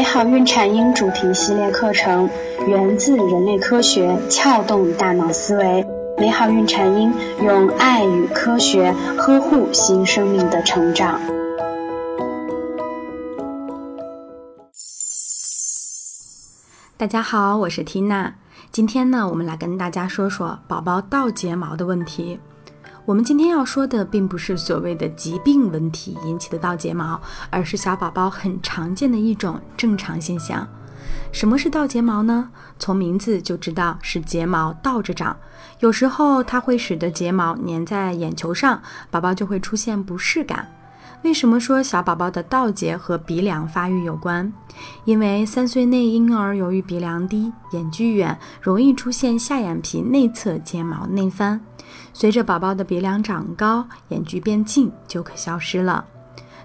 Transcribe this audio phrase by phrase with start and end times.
[0.00, 2.30] 美好孕产婴主题系列课程
[2.66, 5.86] 源自人类科学，撬动大脑思维。
[6.16, 11.20] 美好孕产婴用爱与科学呵护新生命的成长。
[16.96, 18.36] 大家好，我是缇娜。
[18.72, 22.40] 今天呢，我们来跟大家说说宝宝倒睫毛的问题。
[23.10, 27.20] 我们今天要说的，并不是所谓的疾病问题引起的倒睫毛，
[27.50, 30.64] 而是小宝宝很常见的一种正常现象。
[31.32, 32.50] 什么是倒睫毛呢？
[32.78, 35.36] 从名字就知道是睫毛倒着长，
[35.80, 40.70] 有时候它会使得睫毛粘在眼球上，宝宝就会出现不适感。
[41.22, 44.50] 为什么说小宝宝的倒睫和鼻梁发育有关？
[45.04, 51.60] 因为三岁内婴儿由于鼻梁低、眼距远，容易出现下眼皮内侧睫毛内翻。
[52.14, 56.04] 随着宝宝的鼻梁长高，眼距变近，就可消失了。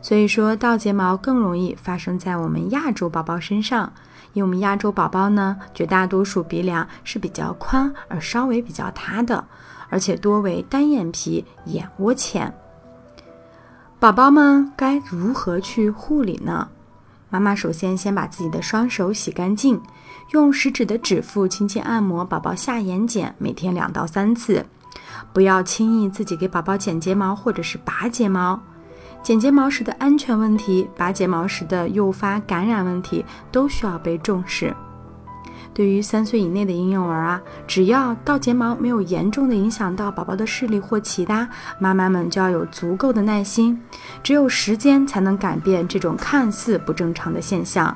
[0.00, 3.92] 所以说，倒睫毛更容易发生在我们亚洲宝宝身上。
[4.34, 9.44] 因为我们亚洲宝宝呢，绝大多数鼻梁是比较宽而稍微比较塌的，
[9.88, 12.52] 而且多为单眼皮，眼窝浅。
[14.04, 16.68] 宝宝们该如何去护理呢？
[17.30, 19.80] 妈妈首先先把自己的双手洗干净，
[20.32, 24.66] 用食指的指腹轻轻按摩宝宝下眼睑，每天两到三次。
[25.32, 28.60] 不要轻易自己给宝宝剪睫毛或者是拔睫毛。
[29.22, 34.76] 剪睫毛时的安全问题，拔睫毛时的诱发感染问题都需要被重视。
[35.74, 41.48] 对于三岁以内的婴幼儿啊，只要倒睫毛没有严重的影响到宝宝的视力或其他，
[41.80, 43.82] 妈妈们就要有足够的耐心。
[44.22, 47.94] 只有时间才能改变这种看似不正常的现象。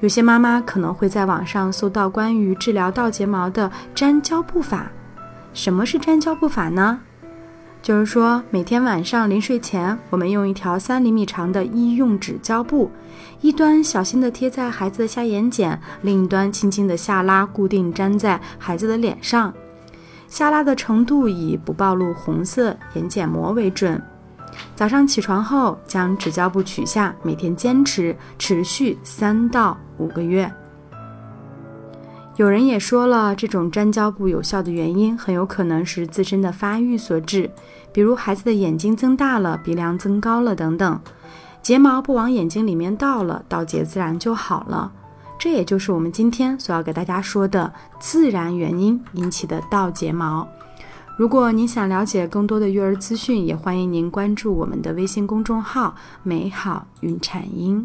[0.00, 4.90] 有些妈妈可能会在网上搜到关于治疗倒睫毛的粘胶布法。
[5.54, 7.00] 什么是粘胶布法呢？
[7.80, 12.90] 就是说，每天晚上临睡前，我们用一条三厘米长的医用纸胶布，
[13.40, 19.54] 一端小心地贴在孩子的下眼睑，另一端轻轻地下拉，固定粘在孩子的脸上。
[20.26, 24.02] 下拉的程度以不暴露红色眼睑膜为准。
[24.74, 30.50] 早上起床后，将纸胶布取下，每天坚持，持续三到五个月。
[32.38, 37.50] 有人也说了，这种粘胶布有效的原因很有可能是自身的发育所致，
[37.92, 41.00] 比如孩子的眼睛增大了、鼻梁增高了等等，
[41.60, 44.92] 睫毛不往眼睛里面倒了，倒睫自然就好了。
[45.36, 50.46] 这也就是我们今天所要给大家说的自然原因引起的倒睫毛。
[51.16, 57.84] 如果您想了解更多的育儿资讯，也欢迎您关注我们的微信公众号“美好孕产婴”。